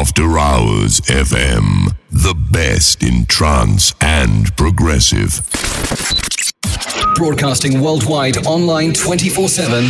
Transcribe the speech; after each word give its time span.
After 0.00 0.38
Hours 0.38 1.02
FM. 1.02 1.94
The 2.10 2.34
best 2.50 3.02
in 3.02 3.26
trance 3.26 3.92
and 4.00 4.46
progressive. 4.56 5.42
Broadcasting 7.16 7.82
worldwide, 7.82 8.46
online 8.46 8.94
24 8.94 9.50
7. 9.50 9.84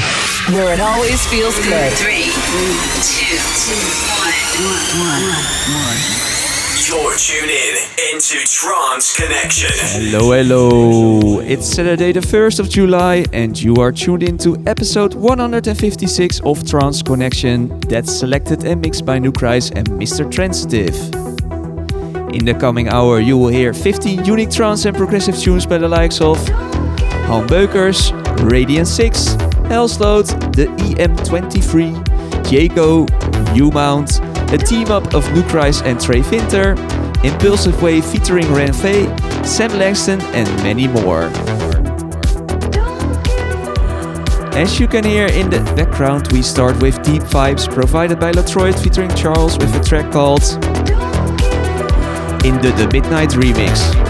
Where 0.53 0.75
it 0.75 0.81
always 0.81 1.25
feels 1.29 1.57
good. 1.65 1.93
Three, 1.93 2.25
two, 2.25 3.31
one, 4.99 5.22
one. 5.78 6.40
You're 6.88 7.15
tuned 7.15 7.51
in 7.51 7.76
into 8.15 8.38
Trance 8.47 9.15
Connection. 9.15 9.69
Hello, 9.76 10.33
hello. 10.33 11.40
It's 11.40 11.67
Saturday, 11.67 12.12
the 12.12 12.21
1st 12.21 12.58
of 12.58 12.71
July, 12.71 13.26
and 13.35 13.60
you 13.60 13.74
are 13.76 13.92
tuned 13.92 14.22
into 14.22 14.56
episode 14.67 15.12
156 15.12 16.41
of 16.41 16.66
Trance 16.66 17.02
Connection. 17.02 17.79
That's 17.80 18.11
selected 18.11 18.65
and 18.65 18.80
mixed 18.80 19.05
by 19.05 19.19
Nucrise 19.19 19.70
and 19.77 19.88
Mr. 19.88 20.30
Trancetive. 20.30 20.97
In 22.34 22.47
the 22.47 22.56
coming 22.59 22.89
hour, 22.89 23.20
you 23.20 23.37
will 23.37 23.48
hear 23.48 23.75
15 23.75 24.25
unique 24.25 24.51
trance 24.51 24.87
and 24.87 24.97
progressive 24.97 25.37
tunes 25.37 25.67
by 25.67 25.77
the 25.77 25.89
likes 25.89 26.23
of 26.23 26.39
Han 27.28 27.47
Beukers, 27.47 28.11
Radion6, 28.48 29.37
Hellsload, 29.69 30.28
the 30.56 30.65
EM23, 30.65 32.03
Diago, 32.45 33.06
U-Mount, 33.55 34.30
a 34.53 34.59
team 34.59 34.91
up 34.91 35.15
of 35.15 35.25
Nucrise 35.27 35.81
and 35.85 36.01
Trey 36.01 36.23
Vinter, 36.23 36.77
Impulsive 37.25 37.81
Wave 37.81 38.05
featuring 38.05 38.53
Ren 38.53 38.73
Faye, 38.73 39.07
Sam 39.45 39.71
Langston, 39.79 40.21
and 40.35 40.49
many 40.63 40.89
more. 40.89 41.31
As 44.53 44.81
you 44.81 44.89
can 44.89 45.05
hear 45.05 45.27
in 45.27 45.49
the 45.51 45.61
background, 45.77 46.33
we 46.33 46.43
start 46.43 46.83
with 46.83 47.01
Deep 47.03 47.23
Vibes 47.23 47.73
provided 47.73 48.19
by 48.19 48.33
Latroit 48.33 48.77
featuring 48.77 49.11
Charlz 49.11 49.57
with 49.61 49.73
a 49.75 49.85
track 49.85 50.11
called 50.13 50.43
Into 52.45 52.73
the 52.73 52.89
Midnight 52.92 53.31
Remix. 53.31 54.09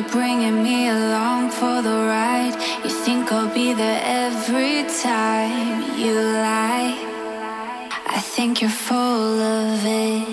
You're 0.00 0.08
bringing 0.08 0.62
me 0.62 0.88
along 0.88 1.50
for 1.50 1.82
the 1.82 1.90
ride. 1.90 2.54
You 2.84 2.90
think 2.90 3.32
I'll 3.32 3.52
be 3.52 3.74
there 3.74 4.00
every 4.02 4.84
time 5.02 5.98
you 5.98 6.14
lie. 6.14 6.96
I 8.06 8.20
think 8.20 8.62
you're 8.62 8.70
full 8.70 9.40
of 9.40 9.84
it. 9.84 10.29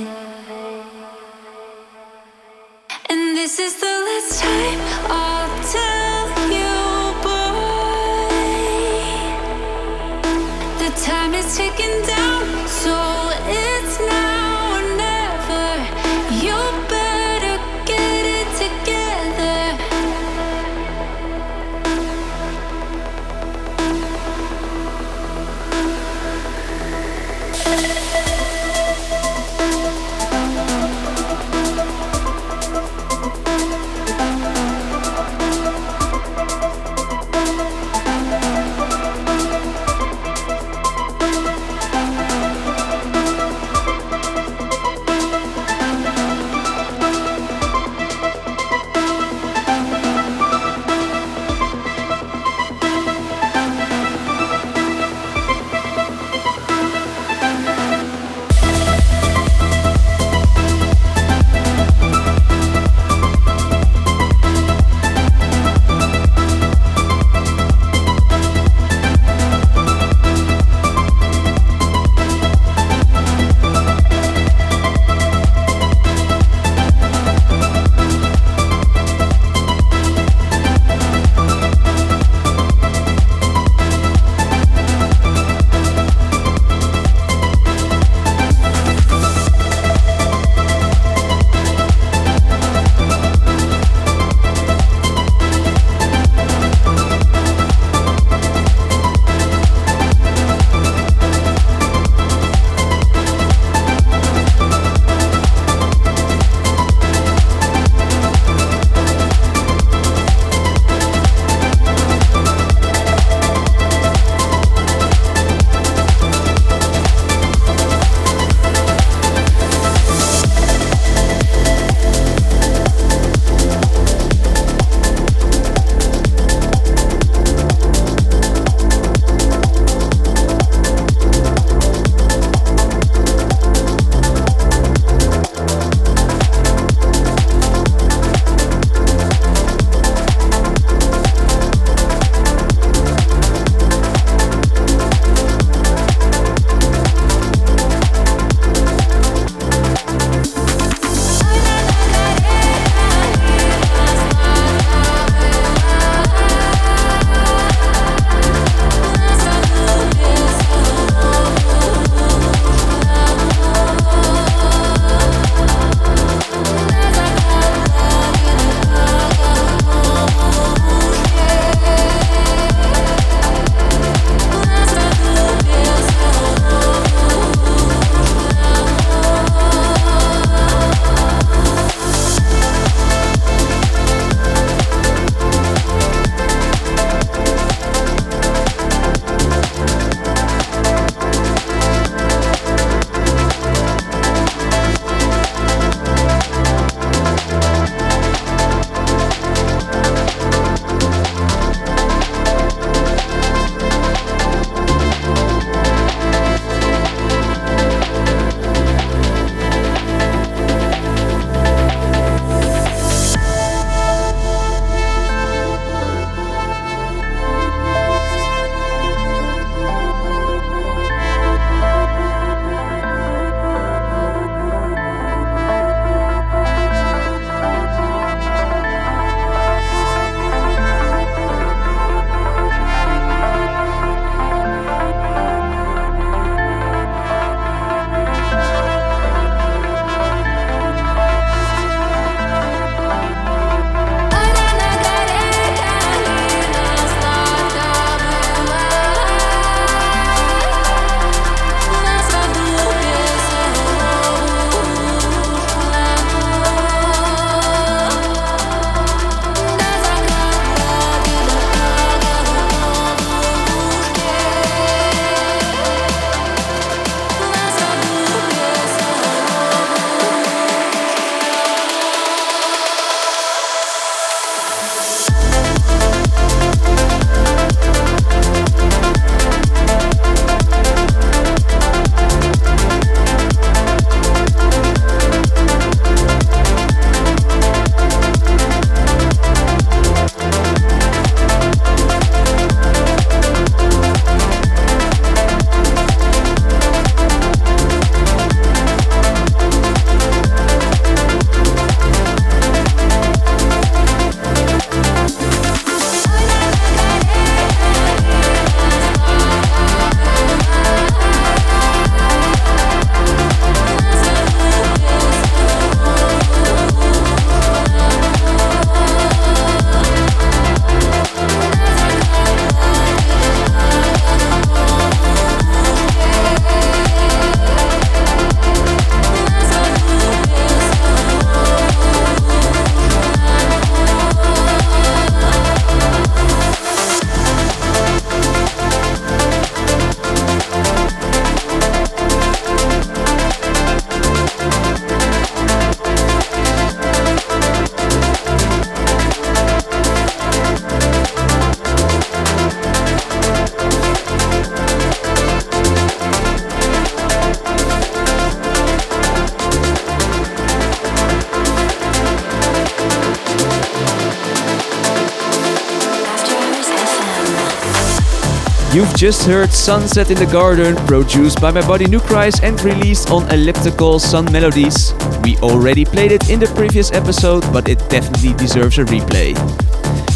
Just 369.17 369.47
heard 369.47 369.71
Sunset 369.71 370.29
in 370.29 370.37
the 370.37 370.45
Garden, 370.45 370.95
produced 371.07 371.59
by 371.59 371.71
my 371.71 371.81
buddy 371.87 372.05
Nucrise 372.05 372.61
and 372.61 372.79
released 372.83 373.31
on 373.31 373.51
Elliptical 373.51 374.19
Sun 374.19 374.45
Melodies. 374.51 375.11
We 375.41 375.57
already 375.57 376.05
played 376.05 376.31
it 376.31 376.51
in 376.51 376.59
the 376.59 376.67
previous 376.75 377.11
episode, 377.11 377.63
but 377.73 377.89
it 377.89 377.97
definitely 378.11 378.53
deserves 378.53 378.99
a 378.99 379.05
replay. 379.05 379.55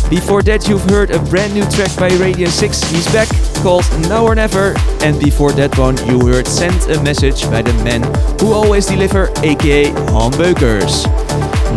Before 0.09 0.41
that, 0.41 0.67
you've 0.67 0.83
heard 0.89 1.11
a 1.11 1.19
brand 1.29 1.53
new 1.53 1.61
track 1.69 1.95
by 1.95 2.09
Radion6, 2.09 2.83
He's 2.89 3.05
Back, 3.13 3.29
called 3.61 3.85
Now 4.09 4.25
or 4.25 4.33
Never. 4.33 4.73
And 5.05 5.19
before 5.19 5.51
that 5.51 5.77
one, 5.77 5.95
you 6.07 6.19
heard 6.25 6.47
Send 6.47 6.81
a 6.89 6.99
Message 7.03 7.43
by 7.51 7.61
the 7.61 7.73
men 7.83 8.01
who 8.39 8.51
always 8.51 8.87
deliver, 8.87 9.29
aka 9.43 9.91
Hamburgers. 10.09 11.05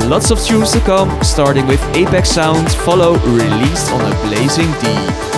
Lots 0.08 0.30
of 0.30 0.42
tunes 0.42 0.72
to 0.72 0.80
come, 0.80 1.22
starting 1.22 1.66
with 1.66 1.84
Apex 1.94 2.30
Sound, 2.30 2.72
follow 2.72 3.18
Released 3.18 3.92
on 3.92 4.00
Ablazing 4.10 4.72
Deep. 4.80 5.33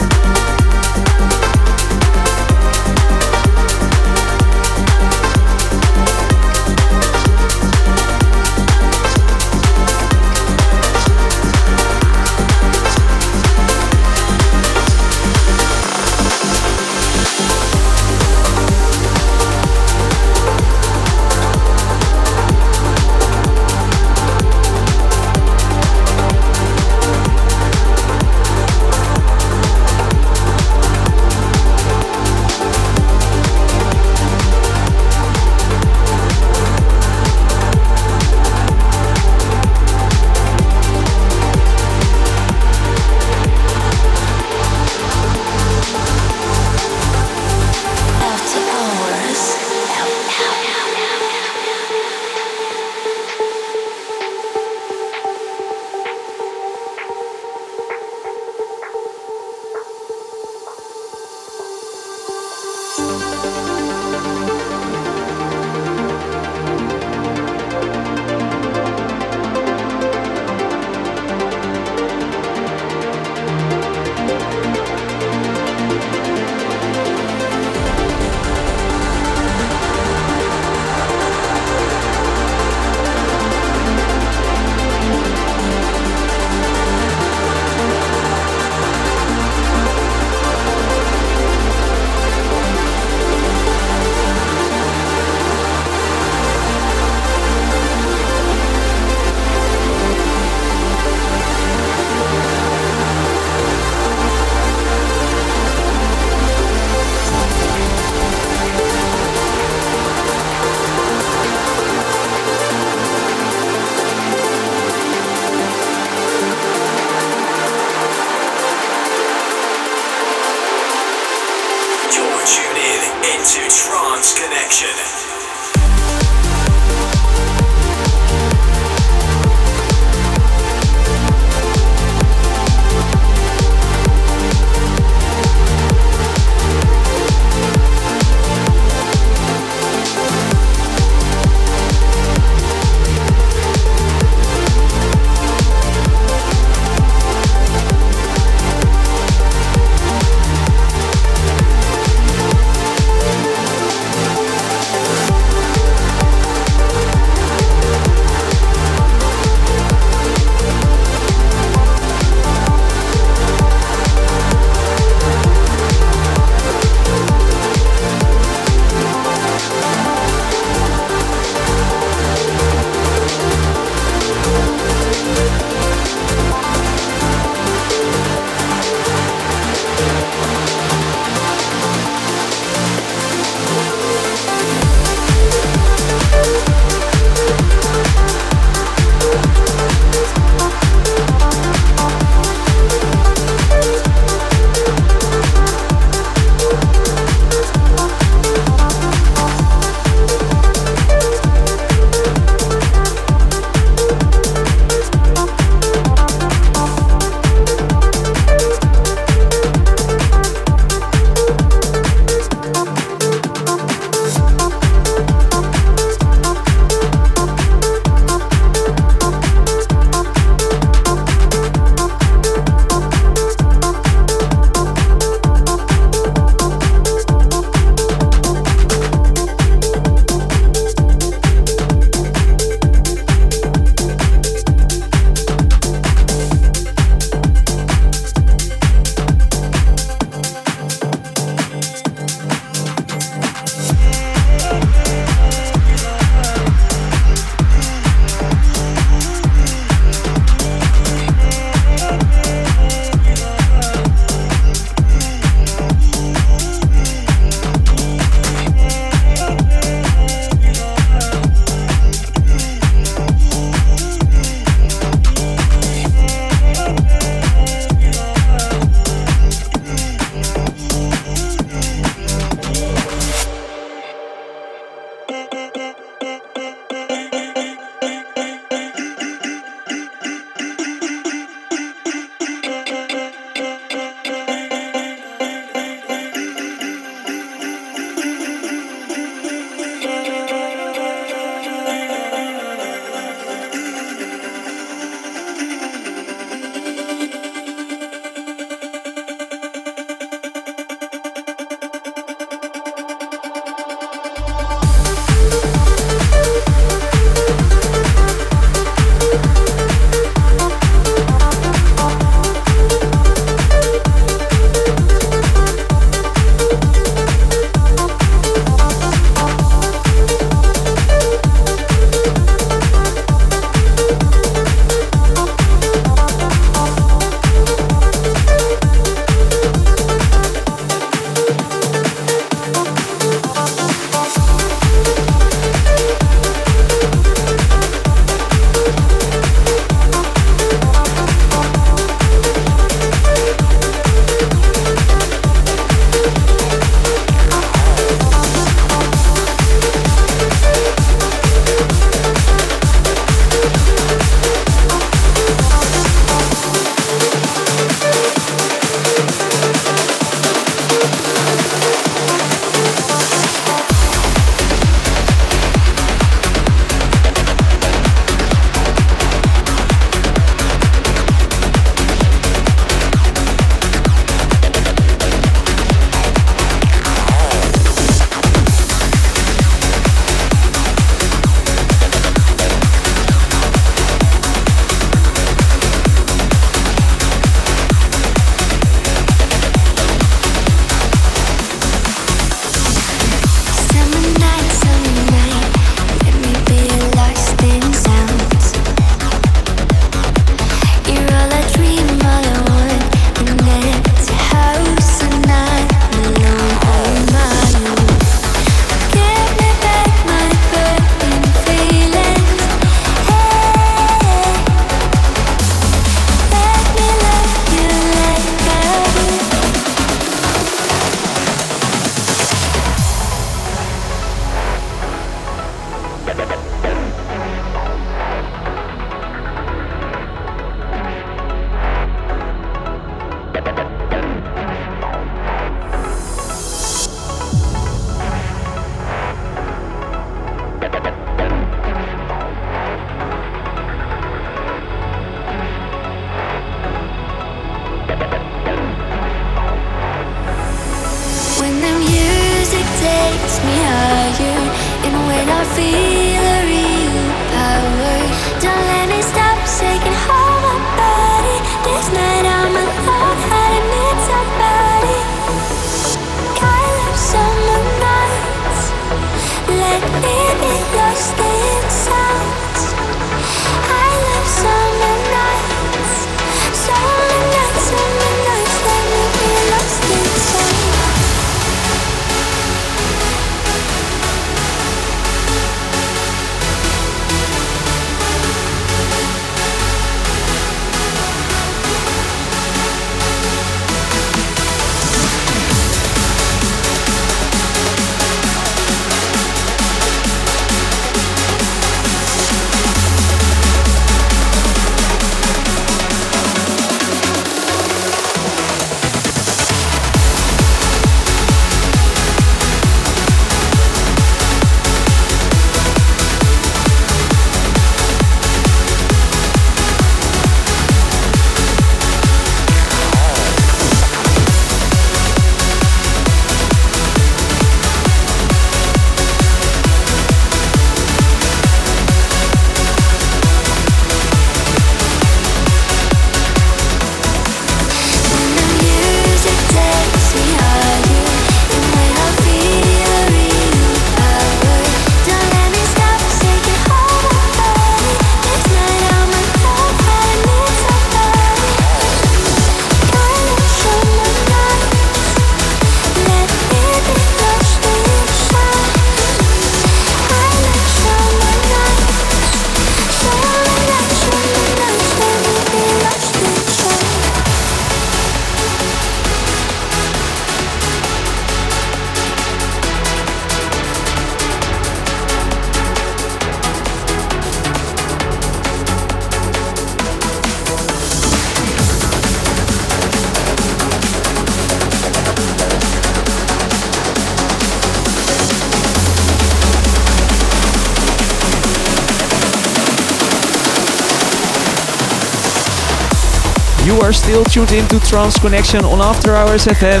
Still 597.26 597.44
tuned 597.44 597.72
into 597.72 597.98
Trance 598.06 598.38
Connection 598.38 598.84
on 598.84 599.00
After 599.00 599.34
Hours 599.34 599.66
FM, 599.66 600.00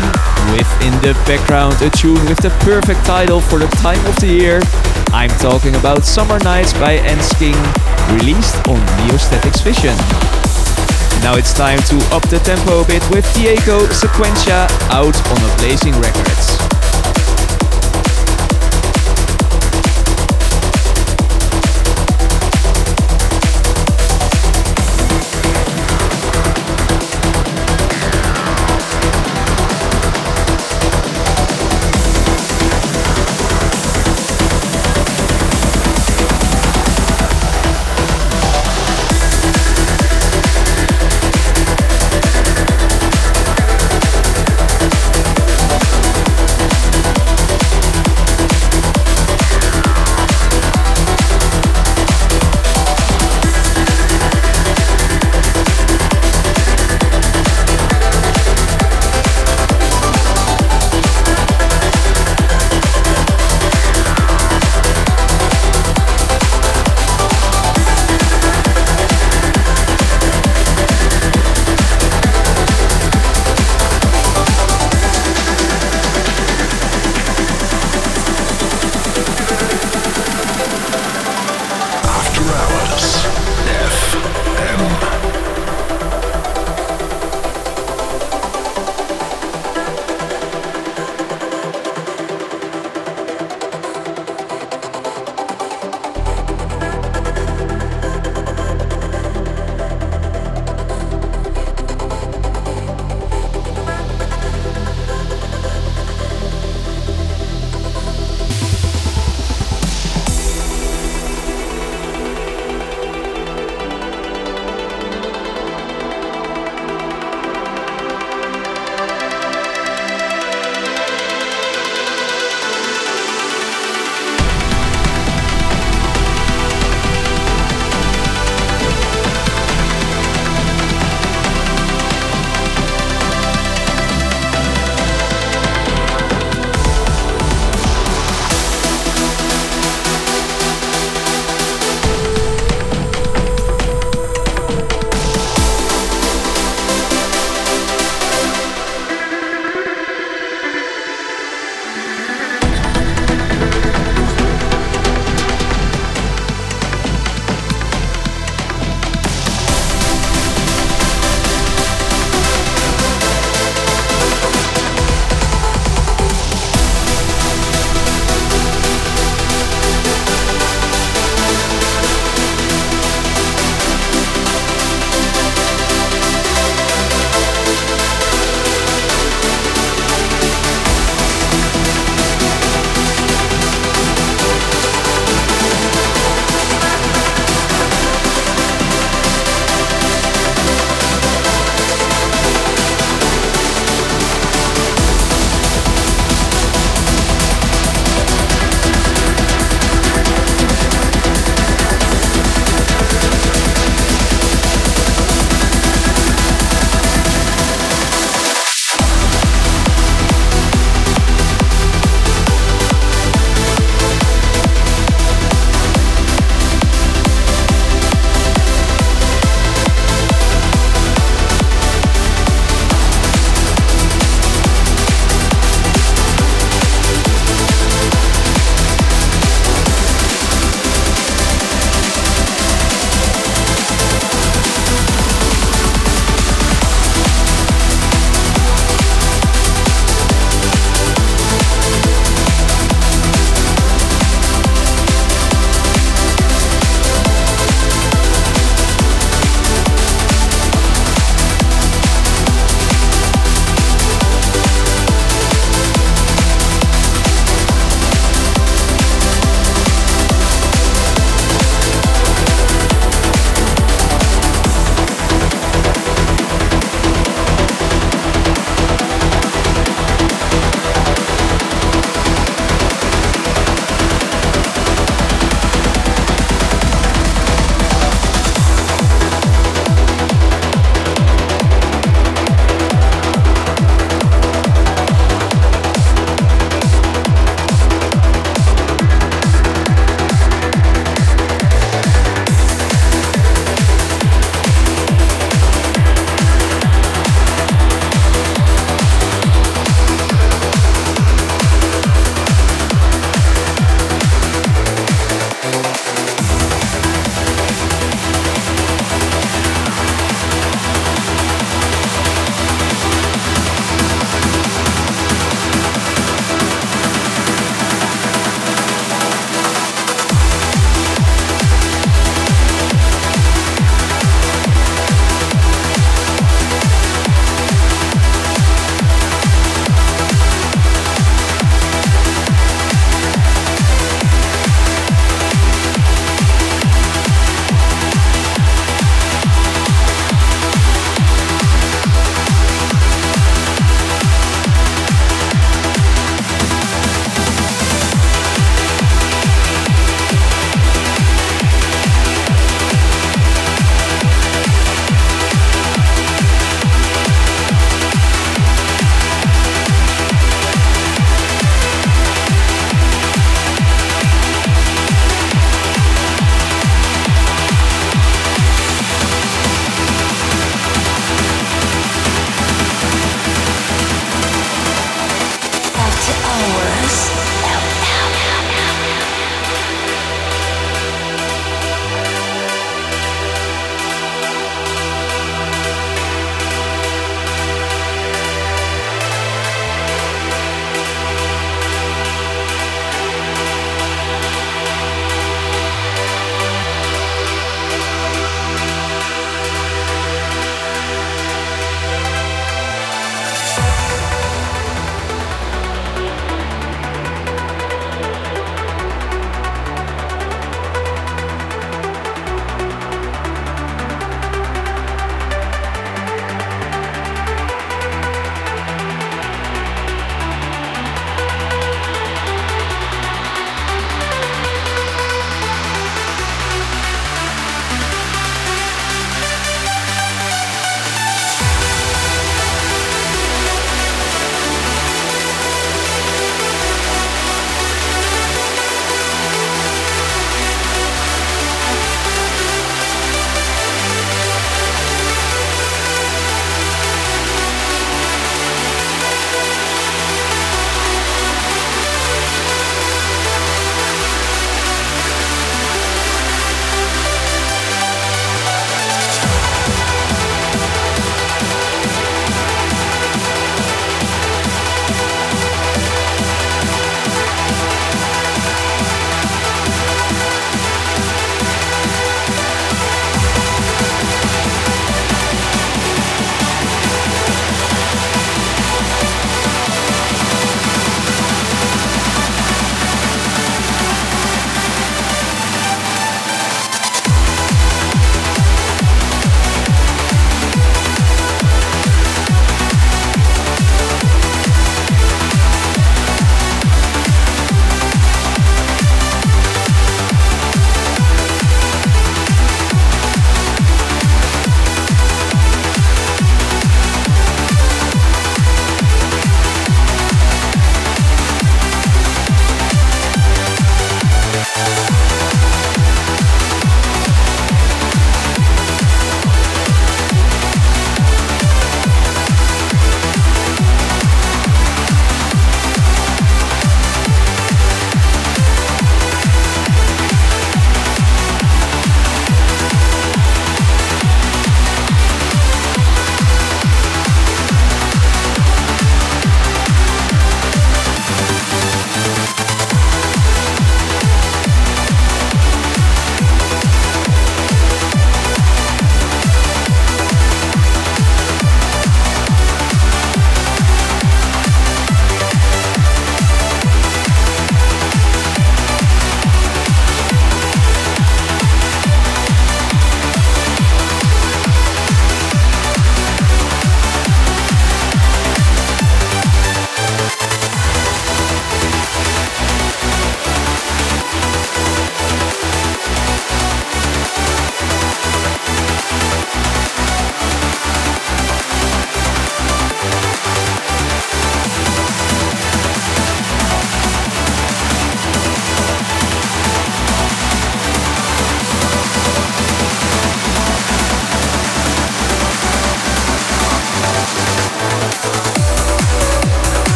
with 0.52 0.70
in 0.80 0.92
the 1.02 1.12
background 1.26 1.74
a 1.82 1.90
tune 1.90 2.24
with 2.26 2.38
the 2.38 2.50
perfect 2.60 3.04
title 3.04 3.40
for 3.40 3.58
the 3.58 3.66
time 3.82 3.98
of 4.06 4.14
the 4.20 4.28
year. 4.28 4.60
I'm 5.10 5.30
talking 5.40 5.74
about 5.74 6.04
Summer 6.04 6.38
Nights 6.44 6.72
by 6.74 6.98
N-sKing, 6.98 7.58
released 8.14 8.54
on 8.68 8.78
Neostatics 9.02 9.60
Vision. 9.64 9.96
Now 11.20 11.34
it's 11.36 11.52
time 11.52 11.80
to 11.90 11.96
up 12.14 12.22
the 12.28 12.38
tempo 12.38 12.82
a 12.82 12.86
bit 12.86 13.02
with 13.10 13.24
Diago 13.34 13.88
Sequentia 13.88 14.70
out 14.90 15.16
on 15.16 15.36
Ablazing 15.50 16.00
Records. 16.00 16.65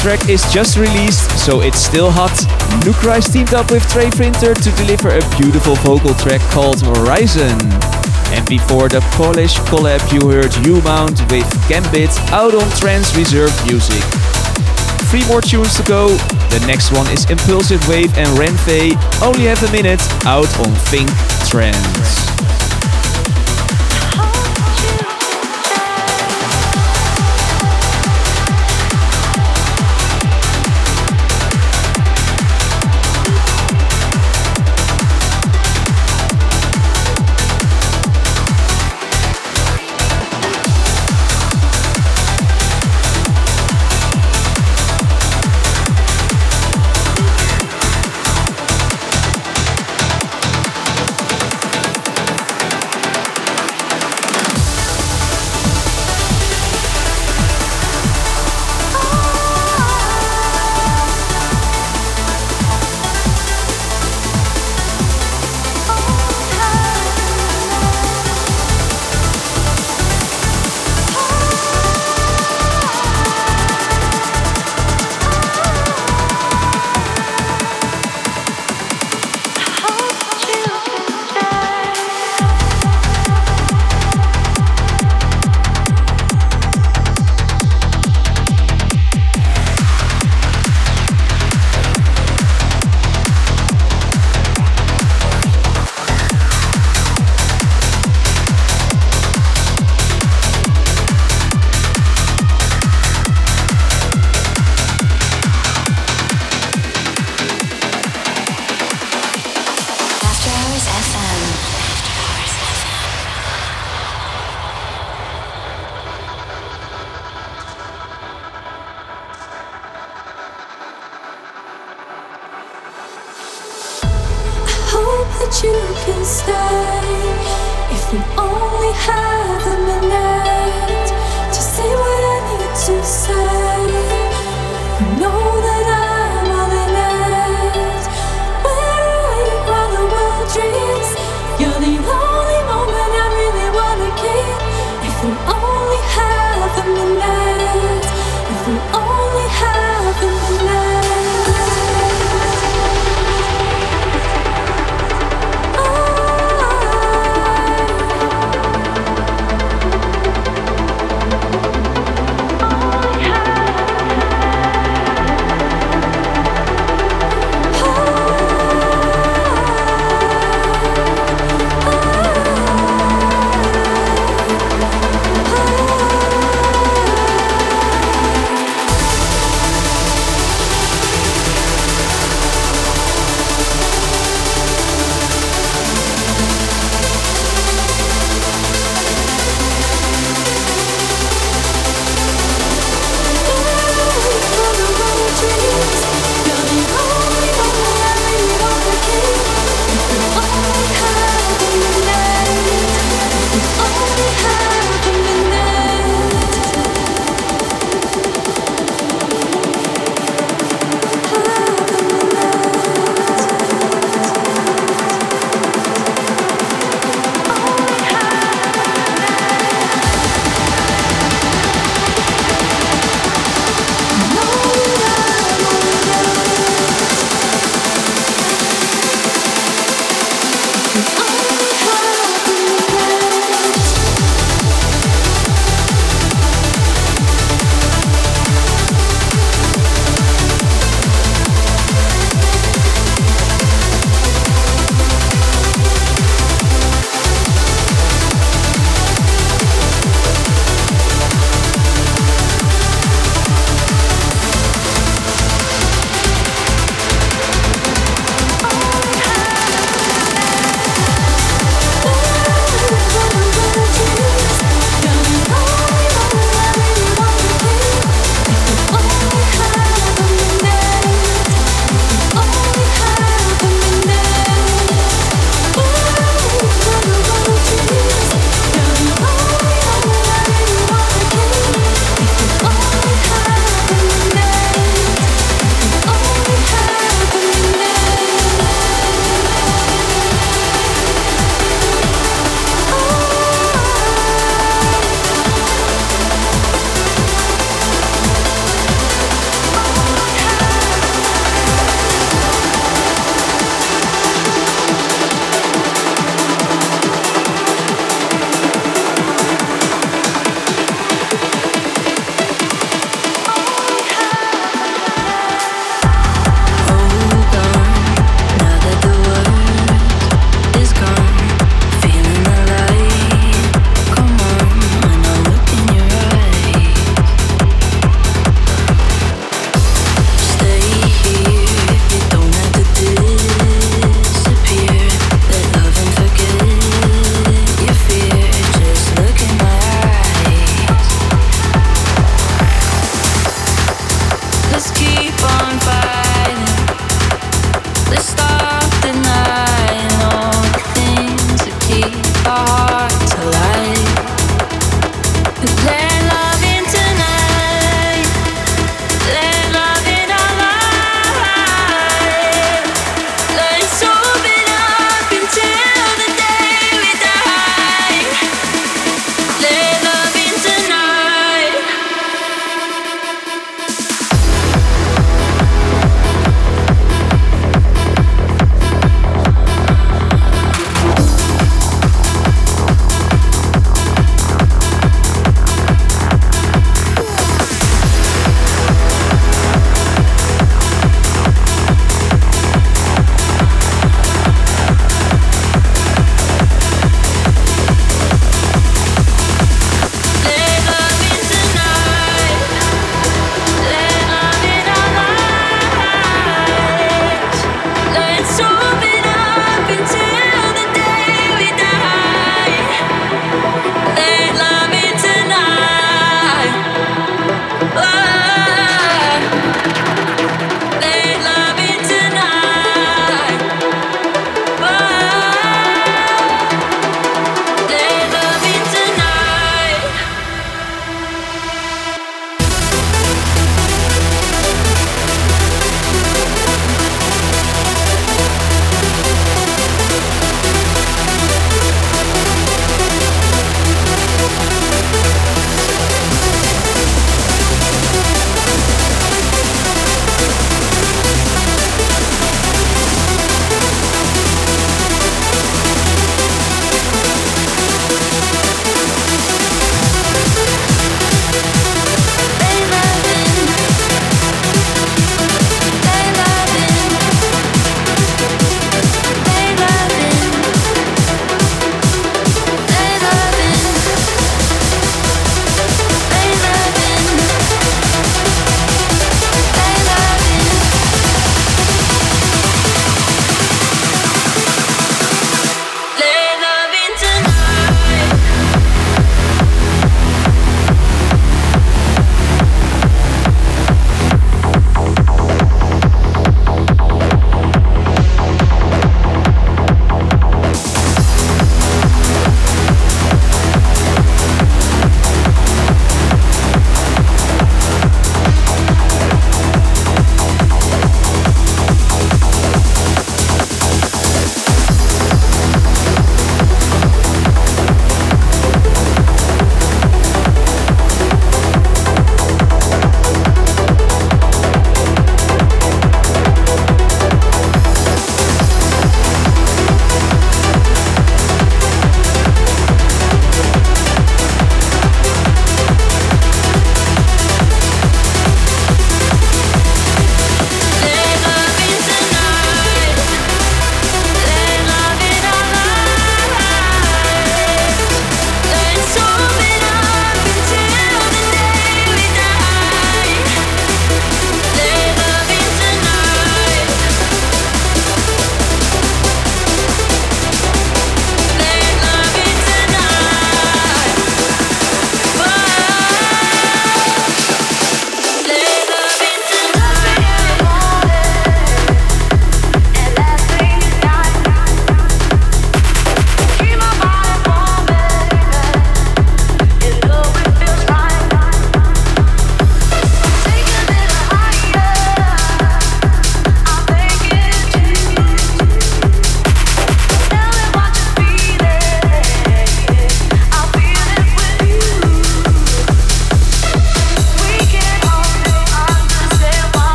track 0.00 0.30
is 0.30 0.42
just 0.52 0.78
released, 0.78 1.28
so 1.38 1.60
it's 1.60 1.78
still 1.78 2.10
hot. 2.10 2.32
Nucrise 2.84 3.30
teamed 3.30 3.52
up 3.52 3.70
with 3.70 3.86
Trey 3.90 4.08
Vinter 4.08 4.54
to 4.54 4.70
deliver 4.76 5.10
a 5.10 5.20
beautiful 5.36 5.74
vocal 5.76 6.14
track 6.14 6.40
called 6.50 6.80
Horizon. 6.80 7.58
And 8.32 8.48
before 8.48 8.88
the 8.88 9.00
Polish 9.12 9.58
collab, 9.68 10.00
you 10.10 10.30
heard 10.30 10.54
U-Mount 10.64 11.20
with 11.30 11.48
Gambit 11.68 12.10
out 12.32 12.54
on 12.54 12.70
Trance 12.78 13.14
Reserve 13.14 13.52
Music. 13.66 14.02
Three 15.12 15.26
more 15.28 15.42
tunes 15.42 15.76
to 15.76 15.82
go. 15.82 16.08
The 16.48 16.64
next 16.66 16.92
one 16.92 17.06
is 17.12 17.28
Impulse 17.28 17.70
Wave 17.86 18.16
and 18.16 18.28
Ren 18.38 18.56
Faye, 18.64 18.96
only 19.22 19.44
have 19.52 19.62
a 19.68 19.72
minute, 19.72 20.00
out 20.24 20.48
on 20.60 20.72
Think 20.88 21.10
Trance. 21.48 22.29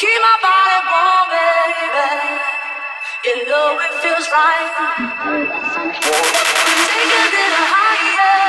Keep 0.00 0.20
my 0.22 0.36
body 0.40 0.78
warm, 0.88 1.28
baby. 1.28 2.08
You 3.26 3.36
know 3.48 3.76
it 3.84 3.92
feels 4.00 4.26
right. 4.32 4.72
Take 6.00 7.12
a 7.20 7.24
little 7.36 7.66
higher. 7.68 8.40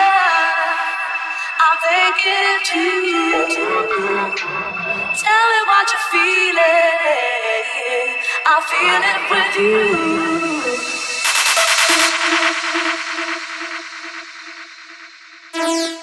I'm 1.60 1.76
it. 2.24 2.64
Tell 5.20 5.46
me 5.52 5.60
what 5.68 5.86
you're 5.92 6.08
feeling. 6.12 7.04
I 8.48 8.50
feel 8.72 9.02
it 9.12 9.20
with 9.32 9.56
you. 15.96 16.01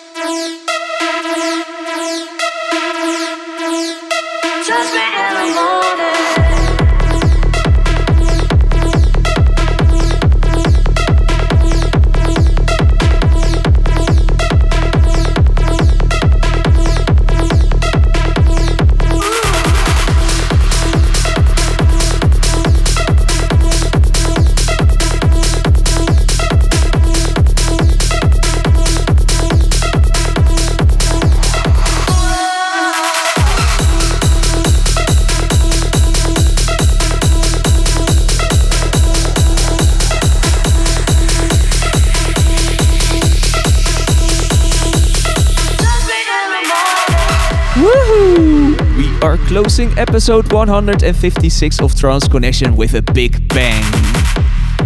Closing 49.58 49.98
episode 49.98 50.52
156 50.52 51.80
of 51.80 51.92
Trance 51.96 52.28
Connection 52.28 52.76
with 52.76 52.94
a 52.94 53.02
big 53.02 53.48
bang. 53.48 53.82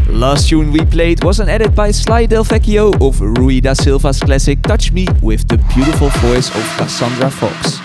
Last 0.08 0.48
tune 0.48 0.72
we 0.72 0.82
played 0.86 1.22
was 1.22 1.40
an 1.40 1.50
edit 1.50 1.74
by 1.74 1.90
Sly 1.90 2.26
Delvecchio 2.26 2.94
of 3.06 3.20
Rui 3.20 3.60
da 3.60 3.74
Silva's 3.74 4.18
classic 4.20 4.62
Touch 4.62 4.90
Me 4.90 5.06
with 5.20 5.46
the 5.46 5.58
beautiful 5.74 6.08
voice 6.26 6.48
of 6.48 6.64
Cassandra 6.78 7.30
Fox. 7.30 7.80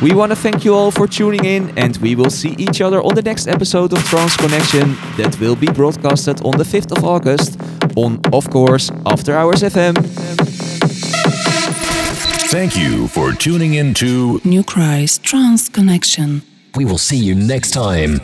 We 0.00 0.14
want 0.14 0.32
to 0.32 0.36
thank 0.36 0.64
you 0.64 0.74
all 0.74 0.90
for 0.90 1.06
tuning 1.06 1.44
in 1.44 1.70
and 1.76 1.98
we 1.98 2.14
will 2.14 2.30
see 2.30 2.54
each 2.56 2.80
other 2.80 3.02
on 3.02 3.14
the 3.14 3.22
next 3.22 3.46
episode 3.46 3.92
of 3.92 4.02
Trance 4.04 4.34
Connection 4.38 4.96
that 5.18 5.36
will 5.38 5.54
be 5.54 5.66
broadcasted 5.66 6.40
on 6.46 6.56
the 6.56 6.64
5th 6.64 6.96
of 6.96 7.04
August 7.04 7.60
on, 7.94 8.18
of 8.32 8.48
course, 8.48 8.88
Afterhours.FM. 9.04 10.51
Thank 12.52 12.76
you 12.76 13.08
for 13.08 13.32
tuning 13.32 13.72
in 13.72 13.94
to 13.94 14.38
New 14.44 14.62
Cries 14.62 15.16
Trance 15.16 15.70
Connection. 15.70 16.42
We 16.76 16.84
will 16.84 16.98
see 16.98 17.16
you 17.16 17.34
next 17.34 17.70
time. 17.70 18.20